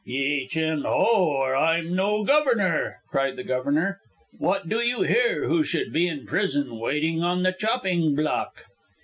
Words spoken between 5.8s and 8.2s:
be in prison waiting on the chopping